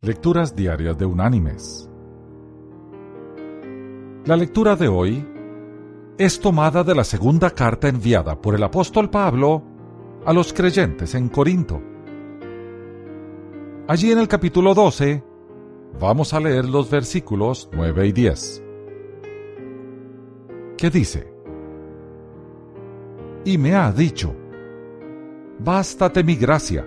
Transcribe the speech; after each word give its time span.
Lecturas 0.00 0.54
Diarias 0.54 0.96
de 0.96 1.04
Unánimes. 1.04 1.90
La 4.26 4.36
lectura 4.36 4.76
de 4.76 4.86
hoy 4.86 5.26
es 6.16 6.38
tomada 6.38 6.84
de 6.84 6.94
la 6.94 7.02
segunda 7.02 7.50
carta 7.50 7.88
enviada 7.88 8.40
por 8.40 8.54
el 8.54 8.62
apóstol 8.62 9.10
Pablo 9.10 9.60
a 10.24 10.32
los 10.32 10.52
creyentes 10.52 11.16
en 11.16 11.28
Corinto. 11.28 11.82
Allí 13.88 14.12
en 14.12 14.18
el 14.18 14.28
capítulo 14.28 14.72
12 14.72 15.24
vamos 15.98 16.32
a 16.32 16.38
leer 16.38 16.66
los 16.66 16.88
versículos 16.88 17.68
9 17.72 18.06
y 18.06 18.12
10. 18.12 18.62
¿Qué 20.76 20.90
dice? 20.90 21.32
Y 23.44 23.58
me 23.58 23.74
ha 23.74 23.90
dicho, 23.90 24.32
Bástate 25.58 26.22
mi 26.22 26.36
gracia 26.36 26.86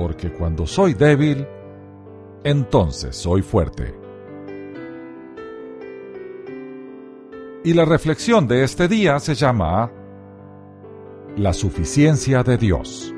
porque 0.00 0.30
cuando 0.30 0.66
soy 0.66 0.94
débil, 0.94 1.46
entonces 2.42 3.14
soy 3.14 3.42
fuerte. 3.42 3.94
Y 7.64 7.74
la 7.74 7.84
reflexión 7.84 8.48
de 8.48 8.64
este 8.64 8.88
día 8.88 9.18
se 9.18 9.34
llama 9.34 9.92
La 11.36 11.52
suficiencia 11.52 12.42
de 12.42 12.56
Dios. 12.56 13.14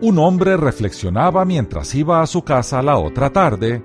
Un 0.00 0.18
hombre 0.18 0.56
reflexionaba 0.56 1.44
mientras 1.44 1.94
iba 1.94 2.20
a 2.20 2.26
su 2.26 2.42
casa 2.42 2.82
la 2.82 2.98
otra 2.98 3.30
tarde, 3.30 3.80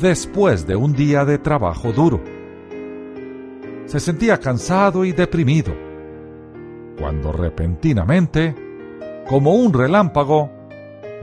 después 0.00 0.68
de 0.68 0.76
un 0.76 0.92
día 0.92 1.24
de 1.24 1.38
trabajo 1.38 1.90
duro. 1.90 2.22
Se 3.86 3.98
sentía 3.98 4.38
cansado 4.38 5.04
y 5.04 5.10
deprimido, 5.10 5.74
cuando 6.96 7.32
repentinamente 7.32 8.67
como 9.28 9.54
un 9.54 9.74
relámpago, 9.74 10.50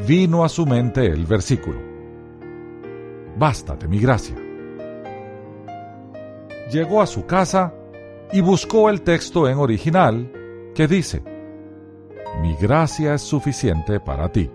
vino 0.08 0.44
a 0.44 0.50
su 0.50 0.67
mente 0.67 1.08
el 1.08 1.25
versículo. 1.25 1.80
Bástate 3.38 3.88
mi 3.88 4.00
gracia. 4.00 4.36
Llegó 6.72 7.02
a 7.02 7.08
su 7.08 7.25
casa 7.25 7.73
y 8.31 8.42
buscó 8.42 8.89
el 8.89 9.02
texto 9.02 9.50
en 9.50 9.58
original 9.58 10.31
que 10.75 10.88
dice, 10.88 11.23
Mi 12.42 12.56
gracia 12.56 13.16
es 13.16 13.22
suficiente 13.22 14.00
para 14.00 14.31
ti. 14.31 14.52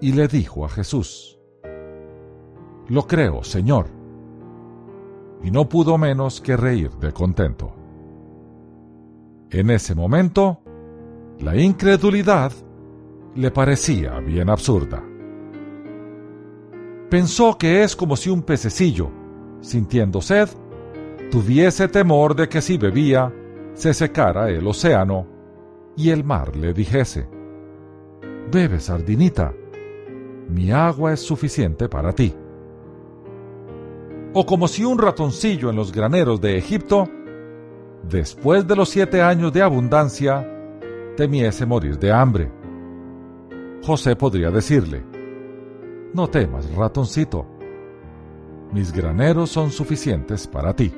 Y 0.00 0.12
le 0.12 0.26
dijo 0.26 0.64
a 0.64 0.68
Jesús, 0.68 1.38
Lo 2.88 3.06
creo, 3.06 3.44
Señor. 3.44 3.86
Y 5.44 5.52
no 5.52 5.68
pudo 5.68 5.96
menos 5.96 6.40
que 6.40 6.56
reír 6.56 6.90
de 6.96 7.12
contento. 7.12 7.72
En 9.50 9.70
ese 9.70 9.94
momento, 9.94 10.62
la 11.40 11.56
incredulidad 11.56 12.52
le 13.34 13.50
parecía 13.50 14.18
bien 14.20 14.48
absurda. 14.48 15.02
Pensó 17.10 17.56
que 17.58 17.82
es 17.82 17.94
como 17.94 18.16
si 18.16 18.30
un 18.30 18.42
pececillo, 18.42 19.10
sintiendo 19.60 20.20
sed, 20.20 20.48
tuviese 21.30 21.88
temor 21.88 22.34
de 22.34 22.48
que 22.48 22.62
si 22.62 22.78
bebía, 22.78 23.32
se 23.74 23.92
secara 23.92 24.48
el 24.48 24.66
océano 24.66 25.26
y 25.96 26.10
el 26.10 26.24
mar 26.24 26.56
le 26.56 26.72
dijese, 26.72 27.28
Bebe, 28.50 28.80
sardinita, 28.80 29.52
mi 30.48 30.70
agua 30.70 31.12
es 31.12 31.20
suficiente 31.20 31.88
para 31.88 32.12
ti. 32.12 32.34
O 34.32 34.46
como 34.46 34.68
si 34.68 34.84
un 34.84 34.98
ratoncillo 34.98 35.70
en 35.70 35.76
los 35.76 35.92
graneros 35.92 36.40
de 36.40 36.56
Egipto, 36.56 37.08
después 38.08 38.66
de 38.66 38.76
los 38.76 38.88
siete 38.88 39.22
años 39.22 39.52
de 39.52 39.62
abundancia, 39.62 40.55
temiese 41.16 41.66
morir 41.66 41.98
de 41.98 42.12
hambre. 42.12 42.50
José 43.82 44.14
podría 44.14 44.50
decirle, 44.50 45.04
No 46.14 46.28
temas, 46.28 46.70
ratoncito, 46.74 47.46
mis 48.72 48.92
graneros 48.92 49.50
son 49.50 49.70
suficientes 49.70 50.46
para 50.46 50.74
ti. 50.74 50.92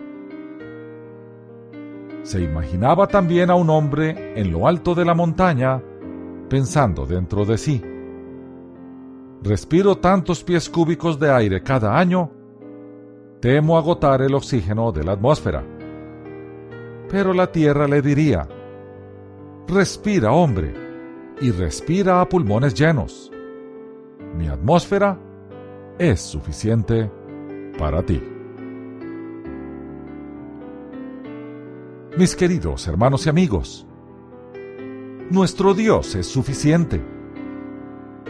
Se 2.22 2.42
imaginaba 2.42 3.06
también 3.06 3.50
a 3.50 3.54
un 3.54 3.70
hombre 3.70 4.38
en 4.38 4.52
lo 4.52 4.66
alto 4.66 4.94
de 4.94 5.04
la 5.04 5.14
montaña, 5.14 5.82
pensando 6.48 7.06
dentro 7.06 7.44
de 7.44 7.56
sí, 7.56 7.82
Respiro 9.42 9.96
tantos 9.96 10.42
pies 10.42 10.68
cúbicos 10.68 11.18
de 11.20 11.30
aire 11.30 11.62
cada 11.62 11.96
año, 11.96 12.30
temo 13.40 13.78
agotar 13.78 14.20
el 14.20 14.34
oxígeno 14.34 14.90
de 14.90 15.04
la 15.04 15.12
atmósfera. 15.12 15.64
Pero 17.08 17.32
la 17.32 17.46
tierra 17.52 17.86
le 17.86 18.02
diría, 18.02 18.48
Respira, 19.68 20.32
hombre, 20.32 20.72
y 21.42 21.50
respira 21.50 22.22
a 22.22 22.28
pulmones 22.28 22.72
llenos. 22.72 23.30
Mi 24.34 24.48
atmósfera 24.48 25.18
es 25.98 26.22
suficiente 26.22 27.10
para 27.78 28.02
ti. 28.02 28.18
Mis 32.16 32.34
queridos 32.34 32.88
hermanos 32.88 33.26
y 33.26 33.28
amigos, 33.28 33.86
nuestro 35.28 35.74
Dios 35.74 36.14
es 36.14 36.26
suficiente. 36.26 37.04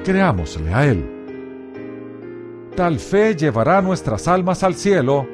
Creámosle 0.04 0.74
a 0.74 0.86
Él. 0.86 2.70
Tal 2.74 2.98
fe 2.98 3.36
llevará 3.36 3.80
nuestras 3.80 4.26
almas 4.26 4.64
al 4.64 4.74
cielo 4.74 5.24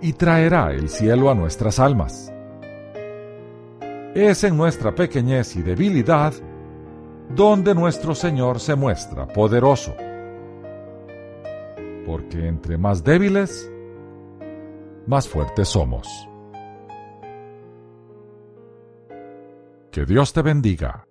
y 0.00 0.12
traerá 0.12 0.72
el 0.72 0.88
cielo 0.88 1.28
a 1.28 1.34
nuestras 1.34 1.80
almas. 1.80 2.32
Es 4.18 4.42
en 4.42 4.56
nuestra 4.56 4.92
pequeñez 4.92 5.54
y 5.54 5.62
debilidad 5.62 6.34
donde 7.36 7.72
nuestro 7.72 8.16
Señor 8.16 8.58
se 8.58 8.74
muestra 8.74 9.28
poderoso. 9.28 9.94
Porque 12.04 12.48
entre 12.48 12.76
más 12.78 13.04
débiles, 13.04 13.70
más 15.06 15.28
fuertes 15.28 15.68
somos. 15.68 16.08
Que 19.92 20.04
Dios 20.04 20.32
te 20.32 20.42
bendiga. 20.42 21.07